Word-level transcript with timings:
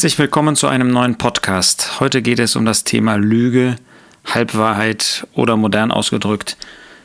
Herzlich 0.00 0.18
willkommen 0.18 0.56
zu 0.56 0.66
einem 0.66 0.88
neuen 0.88 1.18
Podcast. 1.18 2.00
Heute 2.00 2.22
geht 2.22 2.38
es 2.38 2.56
um 2.56 2.64
das 2.64 2.84
Thema 2.84 3.16
Lüge, 3.16 3.76
Halbwahrheit 4.24 5.26
oder 5.34 5.58
modern 5.58 5.90
ausgedrückt 5.90 6.56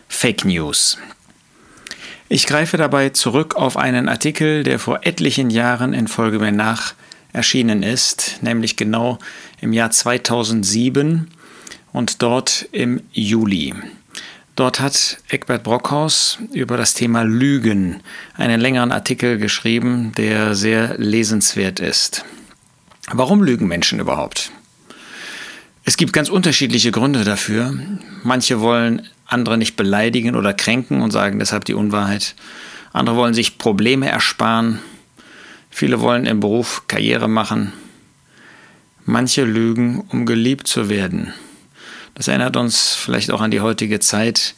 Fake 0.07 0.45
News. 0.45 0.97
Ich 2.29 2.47
greife 2.47 2.77
dabei 2.77 3.09
zurück 3.09 3.57
auf 3.57 3.75
einen 3.75 4.07
Artikel, 4.07 4.63
der 4.63 4.79
vor 4.79 4.99
etlichen 5.01 5.49
Jahren 5.49 5.93
in 5.93 6.07
Folge 6.07 6.39
mir 6.39 6.53
nach 6.53 6.93
erschienen 7.33 7.83
ist, 7.83 8.37
nämlich 8.41 8.77
genau 8.77 9.19
im 9.59 9.73
Jahr 9.73 9.91
2007 9.91 11.27
und 11.91 12.21
dort 12.21 12.65
im 12.71 13.01
Juli. 13.11 13.73
Dort 14.55 14.79
hat 14.79 15.17
Eckbert 15.27 15.63
Brockhaus 15.63 16.39
über 16.53 16.77
das 16.77 16.93
Thema 16.93 17.23
Lügen 17.23 17.99
einen 18.35 18.61
längeren 18.61 18.93
Artikel 18.93 19.37
geschrieben, 19.37 20.13
der 20.15 20.55
sehr 20.55 20.97
lesenswert 20.97 21.81
ist. 21.81 22.23
Warum 23.11 23.43
lügen 23.43 23.67
Menschen 23.67 23.99
überhaupt? 23.99 24.51
Es 25.83 25.97
gibt 25.97 26.13
ganz 26.13 26.29
unterschiedliche 26.29 26.91
Gründe 26.91 27.23
dafür. 27.23 27.77
Manche 28.23 28.59
wollen 28.59 29.07
andere 29.27 29.57
nicht 29.57 29.75
beleidigen 29.75 30.35
oder 30.35 30.53
kränken 30.53 31.01
und 31.01 31.11
sagen 31.11 31.37
deshalb 31.37 31.65
die 31.65 31.75
Unwahrheit. 31.75 32.35
Andere 32.93 33.15
wollen 33.15 33.35
sich 33.35 33.59
Probleme 33.59 34.09
ersparen. 34.09 34.79
Viele 35.69 36.01
wollen 36.01 36.25
im 36.25 36.39
Beruf 36.39 36.87
Karriere 36.87 37.27
machen. 37.27 37.73
Manche 39.05 39.43
lügen, 39.43 40.03
um 40.09 40.25
geliebt 40.25 40.67
zu 40.67 40.89
werden. 40.89 41.33
Das 42.15 42.27
erinnert 42.27 42.57
uns 42.57 42.95
vielleicht 42.95 43.29
auch 43.29 43.41
an 43.41 43.51
die 43.51 43.61
heutige 43.61 43.99
Zeit. 43.99 44.55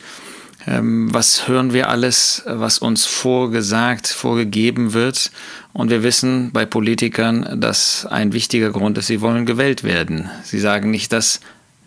Ähm, 0.67 1.13
was 1.13 1.47
hören 1.47 1.71
wir 1.71 1.89
alles, 1.89 2.43
was 2.45 2.77
uns 2.77 3.05
vorgesagt, 3.05 4.07
vorgegeben 4.07 4.93
wird? 4.93 5.31
Und 5.71 5.89
wir 5.89 6.03
wissen 6.03 6.51
bei 6.51 6.65
Politikern, 6.65 7.61
dass 7.61 8.05
ein 8.05 8.33
wichtiger 8.33 8.71
Grund 8.71 8.97
ist, 8.97 9.07
sie 9.07 9.21
wollen 9.21 9.45
gewählt 9.45 9.83
werden. 9.83 10.29
Sie 10.43 10.59
sagen 10.59 10.91
nicht 10.91 11.13
das, 11.13 11.39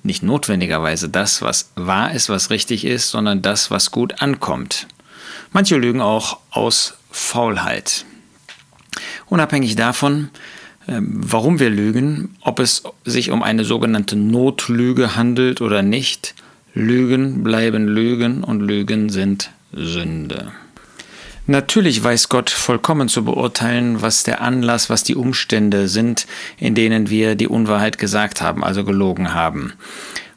nicht 0.03 0.23
notwendigerweise 0.23 1.11
das, 1.11 1.43
was 1.43 1.71
wahr 1.77 2.13
ist, 2.13 2.31
was 2.31 2.49
richtig 2.49 2.87
ist, 2.87 3.11
sondern 3.11 3.43
das, 3.43 3.71
was 3.71 3.91
gut 3.91 4.23
ankommt. 4.23 4.87
Manche 5.53 5.77
lügen 5.77 6.01
auch 6.01 6.39
aus 6.51 6.95
Faulheit. 7.11 8.07
Unabhängig 9.27 9.77
davon, 9.77 10.31
ähm, 10.89 11.11
warum 11.13 11.59
wir 11.59 11.69
lügen, 11.69 12.35
ob 12.41 12.61
es 12.61 12.83
sich 13.05 13.31
um 13.31 13.43
eine 13.43 13.65
sogenannte 13.65 14.17
Notlüge 14.17 15.17
handelt 15.17 15.61
oder 15.61 15.83
nicht. 15.83 16.35
Lügen 16.75 17.43
bleiben 17.43 17.89
Lügen 17.89 18.45
und 18.45 18.61
Lügen 18.61 19.09
sind 19.11 19.51
Sünde. 19.73 20.53
Natürlich 21.47 22.03
weiß 22.03 22.29
Gott 22.29 22.51
vollkommen 22.51 23.09
zu 23.09 23.25
beurteilen, 23.25 24.03
was 24.03 24.23
der 24.23 24.41
Anlass, 24.41 24.89
was 24.89 25.03
die 25.03 25.17
Umstände 25.17 25.89
sind, 25.89 26.27
in 26.59 26.75
denen 26.75 27.11
wir 27.11 27.35
die 27.35 27.49
Unwahrheit 27.49 27.99
gesagt 27.99 28.41
haben, 28.41 28.63
also 28.63 28.85
gelogen 28.85 29.35
haben. 29.35 29.73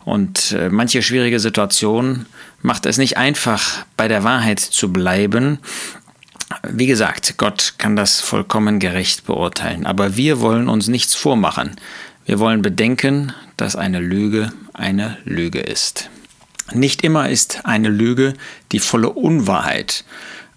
Und 0.06 0.54
äh, 0.54 0.70
manche 0.70 1.02
schwierige 1.02 1.40
Situation 1.40 2.26
macht 2.62 2.86
es 2.86 2.98
nicht 2.98 3.18
einfach, 3.18 3.86
bei 3.96 4.08
der 4.08 4.24
Wahrheit 4.24 4.60
zu 4.60 4.92
bleiben 4.92 5.60
wie 6.68 6.88
gesagt, 6.88 7.36
Gott 7.38 7.76
kann 7.78 7.96
das 7.96 8.22
vollkommen 8.22 8.80
gerecht 8.80 9.26
beurteilen, 9.26 9.86
aber 9.86 10.18
wir 10.18 10.40
wollen 10.40 10.70
uns 10.70 10.88
nichts 10.88 11.16
vormachen. 11.16 11.76
Wir 12.26 12.40
wollen 12.40 12.62
bedenken, 12.62 13.34
dass 13.58 13.76
eine 13.76 14.00
Lüge 14.00 14.54
eine 14.74 15.18
Lüge 15.26 15.60
ist. 15.60 16.10
Nicht 16.74 17.04
immer 17.04 17.30
ist 17.30 17.66
eine 17.66 17.90
Lüge 17.90 18.34
die 18.72 18.80
volle 18.80 19.10
Unwahrheit, 19.10 20.04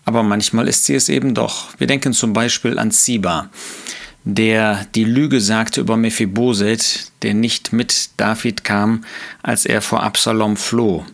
aber 0.04 0.22
manchmal 0.22 0.68
ist 0.68 0.84
sie 0.84 0.94
es 0.94 1.08
eben 1.08 1.34
doch. 1.34 1.68
Wir 1.78 1.86
denken 1.86 2.12
zum 2.12 2.32
Beispiel 2.32 2.78
an 2.78 2.90
Ziba, 2.90 3.50
der 4.24 4.86
die 4.94 5.04
Lüge 5.04 5.40
sagte 5.40 5.80
über 5.80 5.96
Mephiboset, 5.96 7.12
der 7.22 7.34
nicht 7.34 7.72
mit 7.72 8.10
David 8.16 8.64
kam, 8.64 9.04
als 9.42 9.66
er 9.66 9.82
vor 9.82 10.02
Absalom 10.02 10.56
floh. 10.56 11.04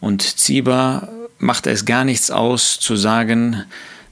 Und 0.00 0.22
Ziba 0.22 1.08
machte 1.38 1.70
es 1.70 1.84
gar 1.84 2.04
nichts 2.04 2.30
aus 2.30 2.78
zu 2.78 2.96
sagen, 2.96 3.64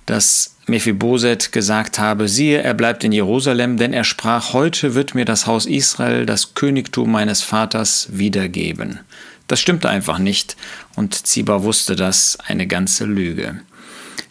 dass 0.07 0.57
Mephiboset 0.67 1.53
gesagt 1.53 1.99
habe, 1.99 2.29
siehe, 2.29 2.63
er 2.63 2.75
bleibt 2.75 3.05
in 3.05 3.13
Jerusalem, 3.13 3.77
denn 3.77 3.93
er 3.93 4.05
sprach, 4.05 4.53
heute 4.53 4.95
wird 4.95 5.15
mir 5.15 5.25
das 5.25 5.47
Haus 5.47 5.67
Israel 5.67 6.27
das 6.27 6.55
Königtum 6.55 7.11
meines 7.11 7.43
Vaters 7.43 8.09
wiedergeben. 8.11 9.01
Das 9.47 9.61
stimmte 9.61 9.89
einfach 9.89 10.19
nicht 10.19 10.57
und 10.97 11.27
Ziba 11.27 11.63
wusste 11.63 11.97
das, 11.97 12.39
eine 12.47 12.67
ganze 12.67 13.05
Lüge, 13.05 13.61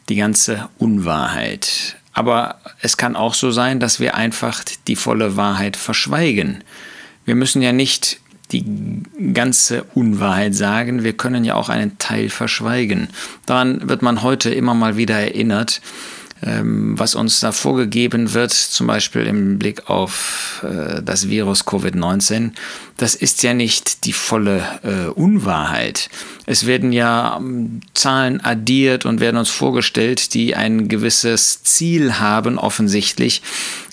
die 0.09 0.15
ganze 0.15 0.69
Unwahrheit. 0.77 1.95
Aber 2.13 2.59
es 2.81 2.97
kann 2.97 3.15
auch 3.15 3.33
so 3.33 3.51
sein, 3.51 3.79
dass 3.79 3.99
wir 3.99 4.15
einfach 4.15 4.63
die 4.87 4.95
volle 4.95 5.35
Wahrheit 5.35 5.77
verschweigen. 5.77 6.63
Wir 7.25 7.35
müssen 7.35 7.61
ja 7.61 7.71
nicht 7.71 8.19
die 8.51 9.03
ganze 9.33 9.83
Unwahrheit 9.95 10.55
sagen. 10.55 11.03
Wir 11.03 11.13
können 11.13 11.43
ja 11.43 11.55
auch 11.55 11.69
einen 11.69 11.97
Teil 11.97 12.29
verschweigen. 12.29 13.09
Daran 13.45 13.89
wird 13.89 14.01
man 14.01 14.21
heute 14.21 14.53
immer 14.53 14.73
mal 14.73 14.97
wieder 14.97 15.19
erinnert, 15.19 15.81
was 16.45 17.16
uns 17.16 17.39
da 17.39 17.51
vorgegeben 17.51 18.33
wird, 18.33 18.51
zum 18.51 18.88
Beispiel 18.88 19.23
im 19.23 19.57
Blick 19.57 19.89
auf 19.89 20.63
äh, 20.63 21.01
das 21.01 21.28
Virus 21.28 21.66
Covid-19. 21.66 22.51
Das 22.97 23.16
ist 23.16 23.44
ja 23.44 23.53
nicht 23.53 24.06
die 24.06 24.13
volle 24.13 24.61
äh, 24.83 25.09
Unwahrheit. 25.09 26.09
Es 26.45 26.66
werden 26.66 26.94
ja 26.94 27.38
ähm, 27.38 27.81
Zahlen 27.94 28.41
addiert 28.41 29.06
und 29.06 29.19
werden 29.19 29.38
uns 29.38 29.50
vorgestellt, 29.50 30.33
die 30.33 30.56
ein 30.56 30.88
gewisses 30.88 31.63
Ziel 31.63 32.19
haben, 32.19 32.59
offensichtlich 32.59 33.41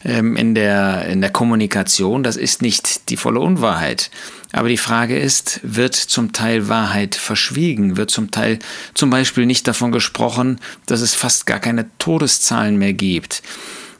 ähm, 0.05 0.37
in, 0.37 0.55
der, 0.55 1.07
in 1.07 1.21
der 1.21 1.31
Kommunikation. 1.31 2.23
Das 2.23 2.37
ist 2.37 2.61
nicht 2.61 3.09
die 3.09 3.17
volle 3.17 3.41
Unwahrheit. 3.41 4.11
Aber 4.53 4.69
die 4.69 4.77
Frage 4.77 5.19
ist, 5.19 5.61
wird 5.63 5.95
zum 5.95 6.33
Teil 6.33 6.69
Wahrheit 6.69 7.15
verschwiegen? 7.15 7.97
Wird 7.97 8.11
zum 8.11 8.31
Teil 8.31 8.59
zum 8.95 9.09
Beispiel 9.11 9.47
nicht 9.47 9.67
davon 9.67 9.93
gesprochen, 9.93 10.61
dass 10.87 11.01
es 11.01 11.15
fast 11.15 11.47
gar 11.47 11.59
keine 11.59 11.87
Todeszahlen 11.99 12.77
mehr 12.77 12.93
gibt? 12.93 13.43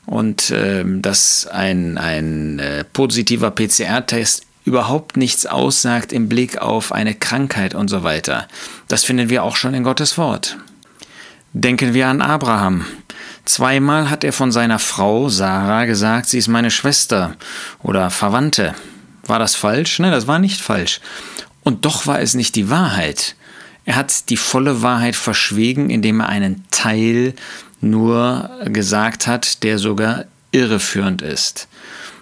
Und 0.05 0.51
äh, 0.51 0.85
dass 0.87 1.47
ein, 1.47 1.97
ein 1.97 2.59
äh, 2.59 2.85
positiver 2.85 3.51
PCR-Test 3.51 4.45
überhaupt 4.65 5.17
nichts 5.17 5.47
aussagt 5.47 6.13
im 6.13 6.29
Blick 6.29 6.59
auf 6.59 6.93
eine 6.93 7.15
Krankheit 7.15 7.75
und 7.75 7.89
so 7.89 8.03
weiter. 8.03 8.47
Das 8.89 9.05
finden 9.05 9.29
wir 9.29 9.43
auch 9.43 9.57
schon 9.57 9.75
in 9.75 9.85
Gottes 9.85 10.19
Wort. 10.19 10.59
Denken 11.53 11.95
wir 11.95 12.09
an 12.09 12.23
Abraham. 12.23 12.85
Zweimal 13.45 14.09
hat 14.09 14.23
er 14.25 14.33
von 14.33 14.53
seiner 14.53 14.79
Frau 14.79 15.29
Sarah 15.29 15.85
gesagt, 15.85 16.29
sie 16.29 16.39
ist 16.39 16.49
meine 16.49 16.71
Schwester 16.71 17.37
oder 17.83 18.11
Verwandte. 18.11 18.75
War 19.27 19.39
das 19.39 19.55
falsch? 19.55 19.99
Nein, 19.99 20.13
das 20.13 20.27
war 20.27 20.39
nicht 20.39 20.61
falsch. 20.61 21.01
Und 21.63 21.85
doch 21.85 22.07
war 22.07 22.21
es 22.21 22.35
nicht 22.35 22.57
die 22.57 22.71
Wahrheit. 22.71 23.37
Er 23.85 23.97
hat 23.97 24.29
die 24.31 24.37
volle 24.37 24.83
Wahrheit 24.83 25.17
verschwiegen, 25.17 25.91
indem 25.91 26.21
er 26.21 26.29
einen 26.29 26.65
Teil 26.71 27.35
nur 27.81 28.51
gesagt 28.67 29.27
hat, 29.27 29.63
der 29.63 29.79
sogar 29.79 30.25
irreführend 30.53 31.23
ist. 31.23 31.69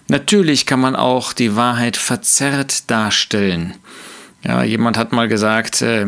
Natürlich 0.08 0.66
kann 0.66 0.80
man 0.80 0.96
auch 0.96 1.32
die 1.32 1.54
Wahrheit 1.56 1.96
verzerrt 1.96 2.90
darstellen. 2.90 3.74
Ja, 4.42 4.64
jemand 4.64 4.96
hat 4.96 5.12
mal 5.12 5.28
gesagt, 5.28 5.82
äh, 5.82 6.06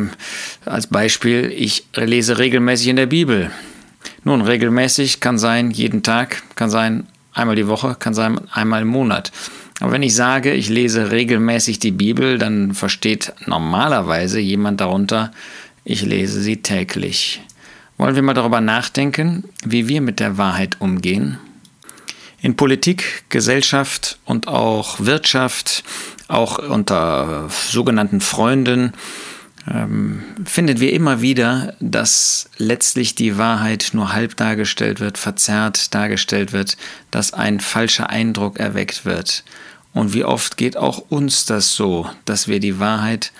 als 0.64 0.86
Beispiel, 0.86 1.52
ich 1.54 1.86
lese 1.94 2.38
regelmäßig 2.38 2.88
in 2.88 2.96
der 2.96 3.06
Bibel. 3.06 3.50
Nun, 4.24 4.40
regelmäßig 4.40 5.20
kann 5.20 5.38
sein 5.38 5.70
jeden 5.70 6.02
Tag, 6.02 6.42
kann 6.56 6.70
sein 6.70 7.06
einmal 7.32 7.56
die 7.56 7.68
Woche, 7.68 7.94
kann 7.98 8.14
sein 8.14 8.40
einmal 8.50 8.82
im 8.82 8.88
Monat. 8.88 9.32
Aber 9.82 9.90
wenn 9.90 10.04
ich 10.04 10.14
sage, 10.14 10.52
ich 10.52 10.68
lese 10.68 11.10
regelmäßig 11.10 11.80
die 11.80 11.90
Bibel, 11.90 12.38
dann 12.38 12.72
versteht 12.72 13.32
normalerweise 13.46 14.38
jemand 14.38 14.80
darunter, 14.80 15.32
ich 15.82 16.02
lese 16.02 16.40
sie 16.40 16.58
täglich. 16.58 17.40
Wollen 17.98 18.14
wir 18.14 18.22
mal 18.22 18.32
darüber 18.32 18.60
nachdenken, 18.60 19.42
wie 19.64 19.88
wir 19.88 20.00
mit 20.00 20.20
der 20.20 20.38
Wahrheit 20.38 20.80
umgehen? 20.80 21.38
In 22.40 22.54
Politik, 22.54 23.24
Gesellschaft 23.28 24.20
und 24.24 24.46
auch 24.46 25.00
Wirtschaft, 25.00 25.82
auch 26.28 26.58
unter 26.58 27.48
sogenannten 27.50 28.20
Freunden, 28.20 28.92
ähm, 29.70 30.22
finden 30.44 30.80
wir 30.80 30.92
immer 30.92 31.20
wieder, 31.20 31.74
dass 31.80 32.50
letztlich 32.58 33.14
die 33.14 33.38
Wahrheit 33.38 33.90
nur 33.92 34.12
halb 34.12 34.36
dargestellt 34.36 35.00
wird, 35.00 35.18
verzerrt 35.18 35.94
dargestellt 35.94 36.52
wird, 36.52 36.76
dass 37.10 37.32
ein 37.32 37.60
falscher 37.60 38.10
Eindruck 38.10 38.58
erweckt 38.58 39.04
wird. 39.04 39.44
Und 39.94 40.14
wie 40.14 40.24
oft 40.24 40.56
geht 40.56 40.76
auch 40.76 40.98
uns 41.10 41.44
das 41.44 41.74
so, 41.74 42.08
dass 42.24 42.48
wir 42.48 42.60
die 42.60 42.80
Wahrheit 42.80 43.32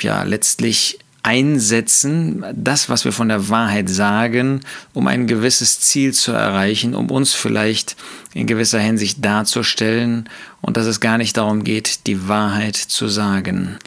ja 0.00 0.22
letztlich 0.24 0.98
einsetzen, 1.22 2.44
das, 2.54 2.88
was 2.88 3.04
wir 3.04 3.12
von 3.12 3.28
der 3.28 3.48
Wahrheit 3.50 3.88
sagen, 3.88 4.60
um 4.94 5.06
ein 5.06 5.26
gewisses 5.26 5.80
Ziel 5.80 6.14
zu 6.14 6.32
erreichen, 6.32 6.94
um 6.94 7.10
uns 7.10 7.34
vielleicht 7.34 7.96
in 8.32 8.46
gewisser 8.46 8.78
Hinsicht 8.78 9.24
darzustellen 9.24 10.28
und 10.62 10.76
dass 10.76 10.86
es 10.86 11.00
gar 11.00 11.18
nicht 11.18 11.36
darum 11.36 11.62
geht, 11.62 12.06
die 12.06 12.28
Wahrheit 12.28 12.76
zu 12.76 13.08
sagen. 13.08 13.78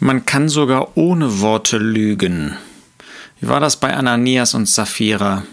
Man 0.00 0.26
kann 0.26 0.48
sogar 0.48 0.96
ohne 0.96 1.40
Worte 1.40 1.78
lügen. 1.78 2.56
Wie 3.40 3.48
war 3.48 3.60
das 3.60 3.78
bei 3.78 3.94
Ananias 3.94 4.54
und 4.54 4.68
Sapphira? 4.68 5.44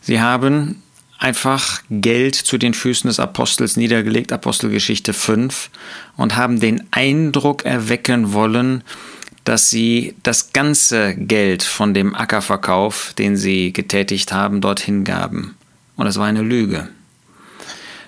Sie 0.00 0.20
haben 0.20 0.82
einfach 1.18 1.82
Geld 1.88 2.34
zu 2.34 2.58
den 2.58 2.74
Füßen 2.74 3.08
des 3.08 3.20
Apostels 3.20 3.76
niedergelegt, 3.76 4.32
Apostelgeschichte 4.32 5.12
5, 5.12 5.70
und 6.16 6.36
haben 6.36 6.60
den 6.60 6.86
Eindruck 6.90 7.64
erwecken 7.64 8.32
wollen, 8.32 8.82
dass 9.44 9.70
sie 9.70 10.14
das 10.22 10.52
ganze 10.52 11.14
Geld 11.14 11.62
von 11.62 11.94
dem 11.94 12.14
Ackerverkauf, 12.14 13.14
den 13.14 13.36
sie 13.36 13.72
getätigt 13.72 14.32
haben, 14.32 14.60
dorthin 14.60 15.04
gaben. 15.04 15.56
Und 15.96 16.06
es 16.06 16.18
war 16.18 16.26
eine 16.26 16.42
Lüge. 16.42 16.88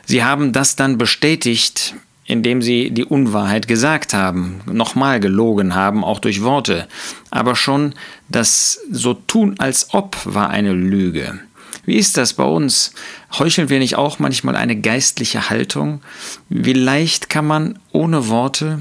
Sie 0.06 0.22
haben 0.22 0.52
das 0.52 0.76
dann 0.76 0.98
bestätigt, 0.98 1.94
indem 2.26 2.62
sie 2.62 2.90
die 2.90 3.04
Unwahrheit 3.04 3.68
gesagt 3.68 4.14
haben, 4.14 4.60
nochmal 4.66 5.20
gelogen 5.20 5.74
haben, 5.74 6.04
auch 6.04 6.18
durch 6.18 6.42
Worte. 6.42 6.88
Aber 7.30 7.54
schon 7.56 7.94
das 8.28 8.80
so 8.90 9.14
tun 9.14 9.56
als 9.58 9.92
ob 9.92 10.16
war 10.24 10.50
eine 10.50 10.72
Lüge. 10.72 11.40
Wie 11.84 11.96
ist 11.96 12.16
das 12.16 12.32
bei 12.32 12.44
uns? 12.44 12.92
Heucheln 13.38 13.68
wir 13.68 13.78
nicht 13.78 13.96
auch 13.96 14.18
manchmal 14.18 14.56
eine 14.56 14.76
geistliche 14.76 15.50
Haltung? 15.50 16.00
Wie 16.48 16.72
leicht 16.72 17.28
kann 17.28 17.46
man 17.46 17.78
ohne 17.92 18.28
Worte 18.28 18.78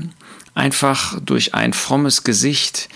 einfach 0.55 1.19
durch 1.19 1.53
ein 1.53 1.73
frommes 1.73 2.23
Gesicht, 2.23 2.87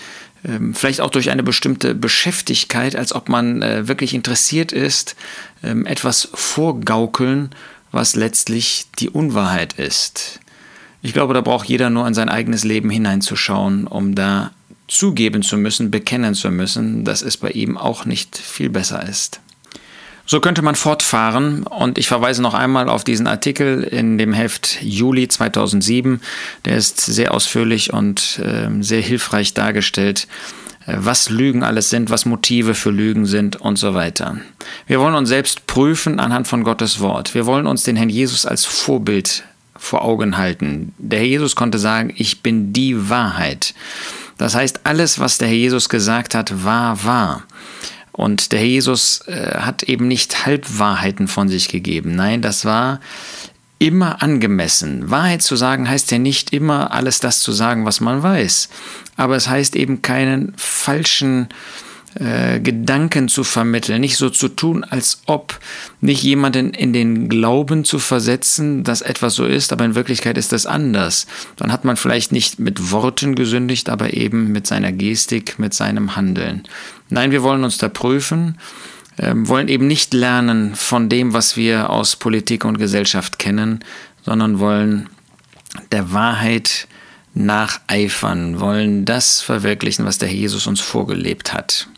ähm, 0.44 0.74
vielleicht 0.74 1.00
auch 1.00 1.10
durch 1.10 1.30
eine 1.30 1.42
bestimmte 1.42 1.94
Beschäftigkeit, 1.94 2.96
als 2.96 3.12
ob 3.12 3.28
man 3.28 3.60
äh, 3.60 3.88
wirklich 3.88 4.14
interessiert 4.14 4.72
ist, 4.72 5.16
ähm, 5.62 5.84
etwas 5.84 6.28
vorgaukeln, 6.32 7.50
was 7.98 8.14
letztlich 8.14 8.86
die 9.00 9.10
Unwahrheit 9.10 9.72
ist. 9.72 10.38
Ich 11.02 11.12
glaube, 11.12 11.34
da 11.34 11.40
braucht 11.40 11.68
jeder 11.68 11.90
nur 11.90 12.06
in 12.06 12.14
sein 12.14 12.28
eigenes 12.28 12.62
Leben 12.62 12.90
hineinzuschauen, 12.90 13.88
um 13.88 14.14
da 14.14 14.52
zugeben 14.86 15.42
zu 15.42 15.56
müssen, 15.56 15.90
bekennen 15.90 16.34
zu 16.34 16.52
müssen, 16.52 17.04
dass 17.04 17.22
es 17.22 17.36
bei 17.36 17.50
ihm 17.50 17.76
auch 17.76 18.04
nicht 18.04 18.38
viel 18.38 18.70
besser 18.70 19.06
ist. 19.06 19.40
So 20.26 20.40
könnte 20.40 20.62
man 20.62 20.76
fortfahren 20.76 21.64
und 21.64 21.98
ich 21.98 22.06
verweise 22.06 22.40
noch 22.40 22.54
einmal 22.54 22.88
auf 22.88 23.02
diesen 23.02 23.26
Artikel 23.26 23.82
in 23.82 24.16
dem 24.16 24.32
Heft 24.32 24.80
Juli 24.80 25.26
2007. 25.26 26.20
Der 26.66 26.76
ist 26.76 27.00
sehr 27.00 27.34
ausführlich 27.34 27.92
und 27.92 28.38
äh, 28.44 28.68
sehr 28.80 29.00
hilfreich 29.00 29.54
dargestellt, 29.54 30.28
was 30.96 31.28
Lügen 31.28 31.62
alles 31.62 31.90
sind, 31.90 32.10
was 32.10 32.24
Motive 32.24 32.74
für 32.74 32.90
Lügen 32.90 33.26
sind 33.26 33.56
und 33.56 33.76
so 33.76 33.94
weiter. 33.94 34.38
Wir 34.86 35.00
wollen 35.00 35.14
uns 35.14 35.28
selbst 35.28 35.66
prüfen 35.66 36.20
anhand 36.20 36.48
von 36.48 36.64
Gottes 36.64 37.00
Wort. 37.00 37.34
Wir 37.34 37.46
wollen 37.46 37.66
uns 37.66 37.82
den 37.82 37.96
Herrn 37.96 38.08
Jesus 38.08 38.46
als 38.46 38.64
Vorbild 38.64 39.44
vor 39.76 40.02
Augen 40.02 40.38
halten. 40.38 40.94
Der 40.98 41.20
Herr 41.20 41.26
Jesus 41.26 41.56
konnte 41.56 41.78
sagen, 41.78 42.12
ich 42.16 42.42
bin 42.42 42.72
die 42.72 43.10
Wahrheit. 43.10 43.74
Das 44.36 44.54
heißt, 44.54 44.80
alles, 44.84 45.18
was 45.18 45.38
der 45.38 45.48
Herr 45.48 45.54
Jesus 45.54 45.88
gesagt 45.88 46.34
hat, 46.34 46.64
war 46.64 47.04
wahr. 47.04 47.42
Und 48.12 48.52
der 48.52 48.60
Herr 48.60 48.66
Jesus 48.66 49.20
äh, 49.28 49.58
hat 49.58 49.84
eben 49.84 50.08
nicht 50.08 50.46
Halbwahrheiten 50.46 51.28
von 51.28 51.48
sich 51.48 51.68
gegeben. 51.68 52.16
Nein, 52.16 52.42
das 52.42 52.64
war 52.64 53.00
immer 53.78 54.22
angemessen. 54.22 55.10
Wahrheit 55.10 55.42
zu 55.42 55.54
sagen 55.54 55.88
heißt 55.88 56.10
ja 56.10 56.18
nicht 56.18 56.52
immer 56.52 56.92
alles 56.92 57.20
das 57.20 57.40
zu 57.40 57.52
sagen, 57.52 57.84
was 57.84 58.00
man 58.00 58.22
weiß. 58.22 58.68
Aber 59.18 59.36
es 59.36 59.48
heißt 59.48 59.76
eben 59.76 60.00
keinen 60.00 60.54
falschen 60.56 61.48
äh, 62.14 62.60
Gedanken 62.60 63.28
zu 63.28 63.44
vermitteln, 63.44 64.00
nicht 64.00 64.16
so 64.16 64.30
zu 64.30 64.48
tun, 64.48 64.84
als 64.84 65.22
ob 65.26 65.58
nicht 66.00 66.22
jemanden 66.22 66.70
in 66.70 66.92
den 66.92 67.28
Glauben 67.28 67.84
zu 67.84 67.98
versetzen, 67.98 68.84
dass 68.84 69.02
etwas 69.02 69.34
so 69.34 69.44
ist, 69.44 69.72
aber 69.72 69.84
in 69.84 69.96
Wirklichkeit 69.96 70.38
ist 70.38 70.52
das 70.52 70.66
anders. 70.66 71.26
Dann 71.56 71.72
hat 71.72 71.84
man 71.84 71.96
vielleicht 71.96 72.30
nicht 72.30 72.60
mit 72.60 72.92
Worten 72.92 73.34
gesündigt, 73.34 73.90
aber 73.90 74.14
eben 74.14 74.52
mit 74.52 74.66
seiner 74.66 74.92
Gestik, 74.92 75.58
mit 75.58 75.74
seinem 75.74 76.16
Handeln. 76.16 76.62
Nein, 77.10 77.32
wir 77.32 77.42
wollen 77.42 77.64
uns 77.64 77.76
da 77.76 77.88
prüfen, 77.88 78.56
äh, 79.16 79.32
wollen 79.34 79.68
eben 79.68 79.88
nicht 79.88 80.14
lernen 80.14 80.76
von 80.76 81.08
dem, 81.08 81.34
was 81.34 81.56
wir 81.56 81.90
aus 81.90 82.16
Politik 82.16 82.64
und 82.64 82.78
Gesellschaft 82.78 83.38
kennen, 83.38 83.80
sondern 84.22 84.60
wollen 84.60 85.08
der 85.92 86.12
Wahrheit 86.12 86.86
nacheifern, 87.34 88.60
wollen 88.60 89.04
das 89.04 89.40
verwirklichen, 89.40 90.04
was 90.04 90.18
der 90.18 90.32
Jesus 90.32 90.66
uns 90.66 90.80
vorgelebt 90.80 91.52
hat. 91.52 91.88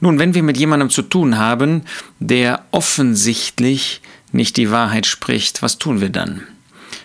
Nun, 0.00 0.18
wenn 0.18 0.34
wir 0.34 0.42
mit 0.42 0.58
jemandem 0.58 0.90
zu 0.90 1.02
tun 1.02 1.38
haben, 1.38 1.82
der 2.18 2.64
offensichtlich 2.70 4.02
nicht 4.32 4.56
die 4.56 4.70
Wahrheit 4.70 5.06
spricht, 5.06 5.62
was 5.62 5.78
tun 5.78 6.00
wir 6.00 6.10
dann? 6.10 6.42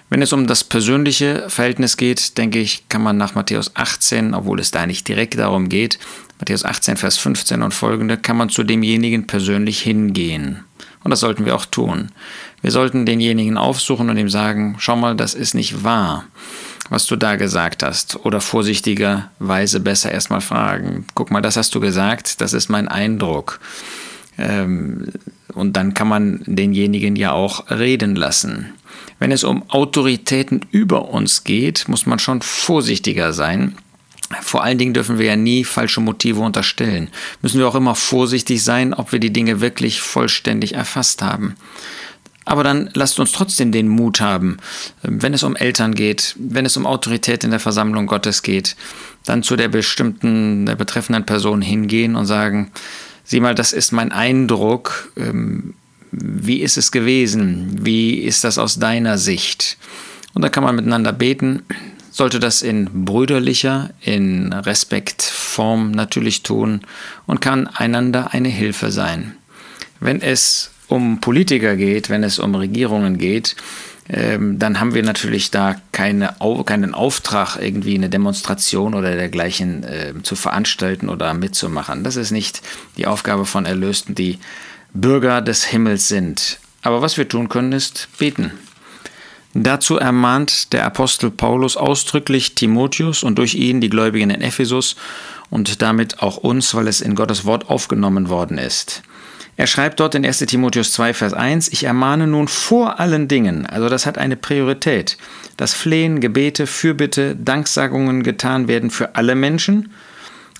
Wenn 0.09 0.21
es 0.21 0.33
um 0.33 0.45
das 0.45 0.65
persönliche 0.65 1.45
Verhältnis 1.47 1.95
geht, 1.95 2.37
denke 2.37 2.59
ich, 2.59 2.89
kann 2.89 3.01
man 3.01 3.15
nach 3.15 3.33
Matthäus 3.33 3.71
18, 3.75 4.33
obwohl 4.33 4.59
es 4.59 4.71
da 4.71 4.85
nicht 4.85 5.07
direkt 5.07 5.37
darum 5.37 5.69
geht, 5.69 5.99
Matthäus 6.37 6.65
18, 6.65 6.97
Vers 6.97 7.17
15 7.17 7.61
und 7.61 7.73
folgende, 7.73 8.17
kann 8.17 8.35
man 8.35 8.49
zu 8.49 8.63
demjenigen 8.63 9.25
persönlich 9.25 9.79
hingehen. 9.79 10.65
Und 11.03 11.11
das 11.11 11.21
sollten 11.21 11.45
wir 11.45 11.55
auch 11.55 11.65
tun. 11.65 12.09
Wir 12.61 12.71
sollten 12.71 13.05
denjenigen 13.05 13.57
aufsuchen 13.57 14.09
und 14.09 14.17
ihm 14.17 14.29
sagen, 14.29 14.75
schau 14.79 14.97
mal, 14.97 15.15
das 15.15 15.33
ist 15.33 15.53
nicht 15.53 15.85
wahr 15.85 16.25
was 16.91 17.07
du 17.07 17.15
da 17.15 17.37
gesagt 17.37 17.83
hast. 17.83 18.25
Oder 18.25 18.41
vorsichtigerweise 18.41 19.79
besser 19.79 20.11
erstmal 20.11 20.41
fragen. 20.41 21.05
Guck 21.15 21.31
mal, 21.31 21.41
das 21.41 21.55
hast 21.55 21.73
du 21.73 21.79
gesagt, 21.79 22.41
das 22.41 22.51
ist 22.53 22.69
mein 22.69 22.89
Eindruck. 22.89 23.61
Ähm, 24.37 25.07
und 25.53 25.77
dann 25.77 25.93
kann 25.93 26.09
man 26.09 26.43
denjenigen 26.45 27.15
ja 27.15 27.31
auch 27.31 27.71
reden 27.71 28.15
lassen. 28.15 28.73
Wenn 29.19 29.31
es 29.31 29.45
um 29.45 29.69
Autoritäten 29.69 30.65
über 30.71 31.09
uns 31.09 31.45
geht, 31.45 31.87
muss 31.87 32.05
man 32.05 32.19
schon 32.19 32.41
vorsichtiger 32.41 33.31
sein. 33.31 33.77
Vor 34.41 34.63
allen 34.63 34.77
Dingen 34.77 34.93
dürfen 34.93 35.17
wir 35.17 35.27
ja 35.27 35.35
nie 35.37 35.63
falsche 35.63 36.01
Motive 36.01 36.41
unterstellen. 36.41 37.09
Müssen 37.41 37.59
wir 37.59 37.69
auch 37.69 37.75
immer 37.75 37.95
vorsichtig 37.95 38.63
sein, 38.63 38.93
ob 38.93 39.13
wir 39.13 39.19
die 39.19 39.33
Dinge 39.33 39.61
wirklich 39.61 40.01
vollständig 40.01 40.75
erfasst 40.75 41.21
haben. 41.21 41.55
Aber 42.51 42.65
dann 42.65 42.89
lasst 42.95 43.17
uns 43.17 43.31
trotzdem 43.31 43.71
den 43.71 43.87
Mut 43.87 44.19
haben, 44.19 44.57
wenn 45.03 45.33
es 45.33 45.43
um 45.43 45.55
Eltern 45.55 45.95
geht, 45.95 46.35
wenn 46.37 46.65
es 46.65 46.75
um 46.75 46.85
Autorität 46.85 47.45
in 47.45 47.51
der 47.51 47.61
Versammlung 47.61 48.07
Gottes 48.07 48.43
geht, 48.43 48.75
dann 49.23 49.41
zu 49.41 49.55
der 49.55 49.69
bestimmten, 49.69 50.65
der 50.65 50.75
betreffenden 50.75 51.25
Person 51.25 51.61
hingehen 51.61 52.17
und 52.17 52.25
sagen, 52.25 52.69
sieh 53.23 53.39
mal, 53.39 53.55
das 53.55 53.71
ist 53.71 53.93
mein 53.93 54.11
Eindruck, 54.11 55.13
ähm, 55.15 55.75
wie 56.11 56.59
ist 56.59 56.75
es 56.75 56.91
gewesen, 56.91 57.85
wie 57.85 58.15
ist 58.15 58.43
das 58.43 58.57
aus 58.57 58.77
deiner 58.77 59.17
Sicht? 59.17 59.77
Und 60.33 60.41
da 60.41 60.49
kann 60.49 60.65
man 60.65 60.75
miteinander 60.75 61.13
beten, 61.13 61.63
sollte 62.11 62.41
das 62.41 62.63
in 62.63 63.05
brüderlicher, 63.05 63.91
in 64.01 64.51
Respektform 64.51 65.91
natürlich 65.91 66.43
tun 66.43 66.81
und 67.27 67.39
kann 67.39 67.67
einander 67.67 68.33
eine 68.33 68.49
Hilfe 68.49 68.91
sein. 68.91 69.37
Wenn 70.01 70.21
es 70.21 70.70
um 70.91 71.21
Politiker 71.21 71.77
geht, 71.77 72.09
wenn 72.09 72.23
es 72.23 72.37
um 72.37 72.53
Regierungen 72.53 73.17
geht, 73.17 73.55
ähm, 74.09 74.59
dann 74.59 74.79
haben 74.81 74.93
wir 74.93 75.03
natürlich 75.03 75.49
da 75.49 75.77
keine, 75.93 76.35
keinen 76.65 76.93
Auftrag, 76.93 77.55
irgendwie 77.55 77.95
eine 77.95 78.09
Demonstration 78.09 78.93
oder 78.93 79.15
dergleichen 79.15 79.83
äh, 79.83 80.13
zu 80.21 80.35
veranstalten 80.35 81.07
oder 81.07 81.33
mitzumachen. 81.33 82.03
Das 82.03 82.17
ist 82.17 82.31
nicht 82.31 82.61
die 82.97 83.07
Aufgabe 83.07 83.45
von 83.45 83.65
Erlösten, 83.65 84.15
die 84.15 84.39
Bürger 84.93 85.41
des 85.41 85.63
Himmels 85.63 86.09
sind. 86.09 86.59
Aber 86.81 87.01
was 87.01 87.17
wir 87.17 87.29
tun 87.29 87.47
können, 87.47 87.71
ist 87.71 88.09
beten. 88.17 88.51
Dazu 89.53 89.97
ermahnt 89.97 90.73
der 90.73 90.85
Apostel 90.85 91.31
Paulus 91.31 91.77
ausdrücklich 91.77 92.55
Timotheus 92.55 93.23
und 93.23 93.37
durch 93.37 93.53
ihn 93.55 93.79
die 93.79 93.89
Gläubigen 93.89 94.29
in 94.29 94.41
Ephesus 94.41 94.97
und 95.49 95.81
damit 95.81 96.21
auch 96.21 96.37
uns, 96.37 96.73
weil 96.73 96.87
es 96.87 96.99
in 96.99 97.15
Gottes 97.15 97.45
Wort 97.45 97.69
aufgenommen 97.69 98.29
worden 98.29 98.57
ist. 98.57 99.03
Er 99.57 99.67
schreibt 99.67 99.99
dort 99.99 100.15
in 100.15 100.25
1 100.25 100.39
Timotheus 100.39 100.93
2, 100.93 101.13
Vers 101.13 101.33
1, 101.33 101.69
ich 101.69 101.83
ermahne 101.83 102.25
nun 102.25 102.47
vor 102.47 102.99
allen 102.99 103.27
Dingen, 103.27 103.65
also 103.65 103.89
das 103.89 104.05
hat 104.05 104.17
eine 104.17 104.35
Priorität, 104.35 105.17
dass 105.57 105.73
Flehen, 105.73 106.19
Gebete, 106.19 106.67
Fürbitte, 106.67 107.35
Danksagungen 107.35 108.23
getan 108.23 108.67
werden 108.67 108.89
für 108.89 109.15
alle 109.15 109.35
Menschen. 109.35 109.91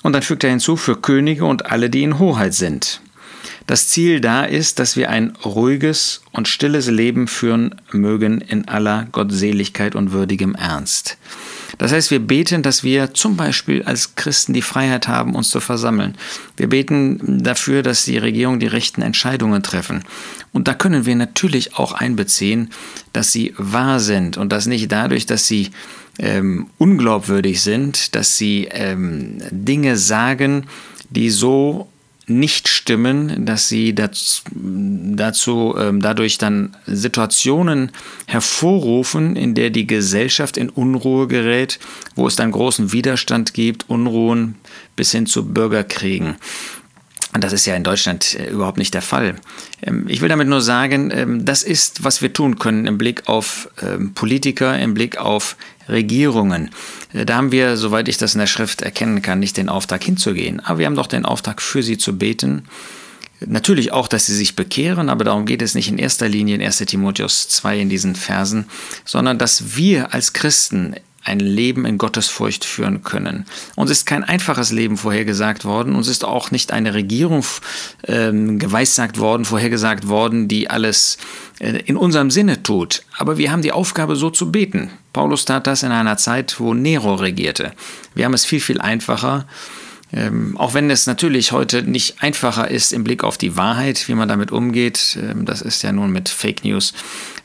Und 0.04 0.14
dann 0.14 0.24
fügt 0.24 0.44
er 0.44 0.50
hinzu, 0.50 0.78
für 0.78 0.96
Könige 0.96 1.46
und 1.46 1.68
alle, 1.68 1.90
die 1.90 2.04
in 2.04 2.20
Hoheit 2.20 2.54
sind. 2.54 3.02
Das 3.68 3.88
Ziel 3.88 4.20
da 4.20 4.44
ist, 4.44 4.80
dass 4.80 4.96
wir 4.98 5.10
ein 5.10 5.34
ruhiges 5.46 6.22
und 6.32 6.48
stilles 6.48 6.88
Leben 6.88 7.28
führen 7.28 7.76
mögen 7.92 8.42
in 8.42 8.68
aller 8.68 9.08
Gottseligkeit 9.12 9.96
und 9.96 10.12
würdigem 10.12 10.56
Ernst. 10.56 11.18
Das 11.78 11.92
heißt, 11.92 12.12
wir 12.12 12.20
beten, 12.20 12.64
dass 12.64 12.84
wir 12.84 13.14
zum 13.14 13.38
Beispiel 13.38 13.84
als 13.84 14.16
Christen 14.16 14.54
die 14.54 14.62
Freiheit 14.62 15.08
haben, 15.08 15.36
uns 15.36 15.50
zu 15.50 15.60
versammeln. 15.60 16.16
Wir 16.58 16.68
beten 16.68 17.44
dafür, 17.44 17.84
dass 17.84 18.06
die 18.06 18.18
Regierung 18.18 18.60
die 18.60 18.68
rechten 18.68 19.02
Entscheidungen 19.02 19.64
treffen. 19.64 20.04
Und 20.52 20.68
da 20.68 20.74
können 20.74 21.06
wir 21.06 21.16
natürlich 21.16 21.76
auch 21.76 21.94
einbeziehen, 21.94 22.70
dass 23.14 23.32
sie 23.32 23.54
wahr 23.58 24.00
sind 24.00 24.38
und 24.38 24.52
das 24.52 24.66
nicht 24.66 24.92
dadurch, 24.92 25.26
dass 25.26 25.48
sie 25.48 25.72
ähm, 26.20 26.68
unglaubwürdig 26.78 27.62
sind, 27.62 28.16
dass 28.16 28.38
sie 28.38 28.68
ähm, 28.72 29.38
Dinge 29.52 29.98
sagen, 29.98 30.68
die 31.10 31.30
so 31.30 31.88
nicht 32.28 32.68
stimmen, 32.68 33.46
dass 33.46 33.68
sie 33.68 33.94
dazu, 33.94 34.44
dazu 34.54 35.76
ähm, 35.78 36.02
dadurch 36.02 36.38
dann 36.38 36.76
Situationen 36.86 37.92
hervorrufen, 38.28 39.36
in 39.36 39.56
der 39.56 39.70
die 39.70 39.88
Gesellschaft 39.88 40.58
in 40.58 40.70
Unruhe 40.70 41.28
gerät, 41.28 41.80
wo 42.16 42.28
es 42.28 42.36
dann 42.36 42.52
großen 42.52 42.92
Widerstand 42.92 43.54
gibt, 43.54 43.90
Unruhen 43.90 44.56
bis 44.96 45.12
hin 45.12 45.26
zu 45.26 45.48
Bürgerkriegen. 45.48 46.36
Und 47.34 47.44
das 47.44 47.54
ist 47.54 47.66
ja 47.66 47.76
in 47.76 47.84
Deutschland 47.84 48.36
äh, 48.36 48.50
überhaupt 48.50 48.78
nicht 48.78 48.94
der 48.94 49.02
Fall. 49.02 49.36
Ähm, 49.82 50.06
ich 50.08 50.22
will 50.22 50.30
damit 50.30 50.48
nur 50.48 50.62
sagen, 50.62 51.12
ähm, 51.14 51.46
das 51.46 51.64
ist, 51.64 52.04
was 52.04 52.22
wir 52.22 52.34
tun 52.34 52.60
können 52.60 52.88
im 52.88 52.98
Blick 52.98 53.28
auf 53.28 53.70
ähm, 53.82 54.14
Politiker, 54.14 54.78
im 54.78 54.94
Blick 54.94 55.18
auf 55.18 55.56
Regierungen. 55.88 56.72
Äh, 57.14 57.26
da 57.26 57.38
haben 57.38 57.52
wir, 57.52 57.78
soweit 57.78 58.08
ich 58.10 58.18
das 58.18 58.34
in 58.34 58.40
der 58.40 58.48
Schrift 58.48 58.82
erkennen 58.82 59.22
kann, 59.22 59.40
nicht 59.40 59.58
den 59.58 59.70
Auftrag 59.70 60.04
hinzugehen. 60.04 60.60
Aber 60.60 60.80
wir 60.80 60.86
haben 60.86 60.96
doch 60.96 61.08
den 61.08 61.26
Auftrag, 61.26 61.62
für 61.62 61.84
sie 61.84 61.98
zu 61.98 62.18
beten. 62.18 62.64
Natürlich 63.44 63.92
auch, 63.92 64.08
dass 64.08 64.28
sie 64.28 64.36
sich 64.36 64.56
bekehren, 64.56 65.10
aber 65.10 65.24
darum 65.24 65.46
geht 65.46 65.64
es 65.64 65.74
nicht 65.74 65.88
in 65.88 65.98
erster 65.98 66.30
Linie 66.30 66.56
in 66.56 66.62
1 66.62 66.78
Timotheus 66.78 67.50
2 67.50 67.80
in 67.80 67.90
diesen 67.90 68.16
Versen, 68.16 68.68
sondern 69.04 69.40
dass 69.40 69.76
wir 69.76 70.14
als 70.14 70.34
Christen 70.34 70.96
ein 71.24 71.40
Leben 71.40 71.86
in 71.86 71.98
Gottesfurcht 71.98 72.66
führen 72.66 73.04
können. 73.04 73.46
Uns 73.76 73.92
ist 73.92 74.06
kein 74.06 74.24
einfaches 74.24 74.72
Leben 74.72 74.98
vorhergesagt 74.98 75.66
worden, 75.66 75.96
uns 75.96 76.08
ist 76.08 76.26
auch 76.26 76.52
nicht 76.52 76.72
eine 76.72 76.94
Regierung 76.94 77.46
ähm, 78.08 78.58
geweissagt 78.58 79.20
worden, 79.20 79.46
vorhergesagt 79.46 80.08
worden, 80.08 80.48
die 80.48 80.70
alles 80.70 81.18
äh, 81.60 81.80
in 81.86 81.98
unserem 81.98 82.32
Sinne 82.32 82.64
tut. 82.64 83.04
Aber 83.18 83.38
wir 83.38 83.52
haben 83.52 83.62
die 83.62 83.72
Aufgabe, 83.72 84.16
so 84.16 84.30
zu 84.30 84.52
beten. 84.52 84.90
Paulus 85.14 85.46
tat 85.46 85.68
das 85.68 85.84
in 85.84 85.92
einer 85.92 86.18
Zeit, 86.18 86.60
wo 86.60 86.74
Nero 86.74 87.16
regierte. 87.16 87.74
Wir 88.16 88.26
haben 88.26 88.34
es 88.34 88.46
viel, 88.46 88.62
viel 88.62 88.82
einfacher. 88.82 89.46
Ähm, 90.14 90.58
auch 90.58 90.74
wenn 90.74 90.90
es 90.90 91.08
natürlich 91.08 91.52
heute 91.52 91.84
nicht 91.84 92.22
einfacher 92.22 92.70
ist 92.70 92.92
im 92.92 93.04
Blick 93.04 93.24
auf 93.24 93.38
die 93.38 93.56
Wahrheit, 93.56 94.08
wie 94.08 94.16
man 94.16 94.28
damit 94.28 94.52
umgeht, 94.52 95.18
ähm, 95.22 95.46
das 95.46 95.62
ist 95.62 95.84
ja 95.84 95.92
nun 95.92 96.12
mit 96.12 96.28
Fake 96.28 96.66
News 96.66 96.94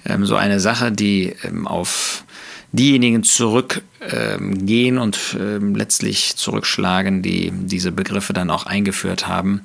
ähm, 0.05 0.27
so 0.27 0.35
eine 0.37 0.59
Sache, 0.59 0.91
die 0.91 1.35
ähm, 1.45 1.67
auf 1.67 2.25
diejenigen 2.73 3.23
zurückgehen 3.23 4.97
ähm, 4.97 5.01
und 5.01 5.37
ähm, 5.39 5.75
letztlich 5.75 6.37
zurückschlagen, 6.37 7.23
die 7.23 7.51
diese 7.53 7.93
Begriffe 7.93 8.33
dann 8.33 8.51
auch 8.51 8.67
eingeführt 8.67 9.27
haben. 9.29 9.63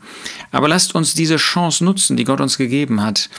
Aber 0.51 0.67
lasst 0.67 0.95
uns 0.95 1.13
diese 1.13 1.37
Chance 1.37 1.83
nutzen, 1.83 2.17
die 2.17 2.23
Gott 2.23 2.41
uns 2.41 2.57
gegeben 2.57 3.01
hat, 3.01 3.29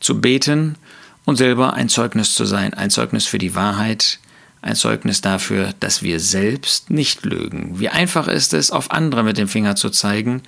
zu 0.00 0.20
beten 0.20 0.76
und 1.24 1.36
selber 1.36 1.74
ein 1.74 1.88
Zeugnis 1.88 2.34
zu 2.34 2.44
sein, 2.44 2.74
ein 2.74 2.90
Zeugnis 2.90 3.26
für 3.26 3.38
die 3.38 3.54
Wahrheit, 3.54 4.18
ein 4.62 4.74
Zeugnis 4.74 5.20
dafür, 5.20 5.74
dass 5.80 6.02
wir 6.02 6.20
selbst 6.20 6.90
nicht 6.90 7.24
lügen. 7.24 7.78
Wie 7.78 7.88
einfach 7.88 8.28
ist 8.28 8.54
es, 8.54 8.70
auf 8.70 8.90
andere 8.90 9.22
mit 9.22 9.38
dem 9.38 9.48
Finger 9.48 9.76
zu 9.76 9.90
zeigen 9.90 10.42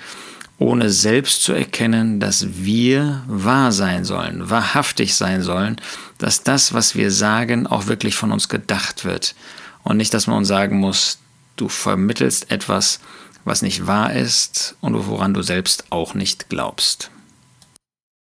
ohne 0.60 0.90
selbst 0.90 1.42
zu 1.42 1.54
erkennen, 1.54 2.20
dass 2.20 2.46
wir 2.62 3.24
wahr 3.26 3.72
sein 3.72 4.04
sollen, 4.04 4.50
wahrhaftig 4.50 5.14
sein 5.14 5.42
sollen, 5.42 5.80
dass 6.18 6.42
das, 6.42 6.74
was 6.74 6.94
wir 6.94 7.10
sagen, 7.10 7.66
auch 7.66 7.86
wirklich 7.86 8.14
von 8.14 8.30
uns 8.30 8.50
gedacht 8.50 9.06
wird. 9.06 9.34
Und 9.82 9.96
nicht, 9.96 10.12
dass 10.12 10.26
man 10.26 10.36
uns 10.36 10.48
sagen 10.48 10.78
muss, 10.78 11.18
du 11.56 11.68
vermittelst 11.68 12.50
etwas, 12.50 13.00
was 13.46 13.62
nicht 13.62 13.86
wahr 13.86 14.12
ist 14.12 14.76
und 14.82 14.94
woran 15.08 15.32
du 15.32 15.40
selbst 15.40 15.86
auch 15.88 16.12
nicht 16.12 16.50
glaubst. 16.50 17.10